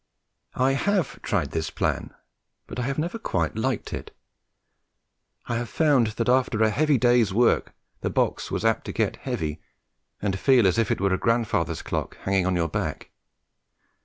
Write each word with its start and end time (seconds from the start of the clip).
I 0.55 0.71
have 0.71 1.21
tried 1.21 1.51
this 1.51 1.69
plan, 1.69 2.11
but 2.65 2.79
I 2.79 2.87
have 2.87 2.97
never 2.97 3.19
quite 3.19 3.55
liked 3.55 3.93
it. 3.93 4.09
I 5.45 5.57
have 5.57 5.69
found 5.69 6.07
that 6.17 6.27
after 6.27 6.63
a 6.63 6.71
heavy 6.71 6.97
day's 6.97 7.31
work 7.31 7.75
the 7.99 8.09
box 8.09 8.49
was 8.49 8.65
apt 8.65 8.85
to 8.85 8.93
get 8.93 9.17
heavy 9.17 9.61
and 10.19 10.39
feel 10.39 10.65
as 10.65 10.79
if 10.79 10.89
it 10.89 10.99
were 10.99 11.13
a 11.13 11.19
grandfather's 11.19 11.83
clock 11.83 12.17
hanging 12.25 12.47
on 12.47 12.55
your 12.55 12.67
back. 12.67 13.11